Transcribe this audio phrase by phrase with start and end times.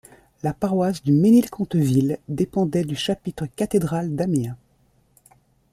[0.41, 4.57] La paroisse du Mesnil-Conteville dépendait du chapitre cathédral d'Amiens.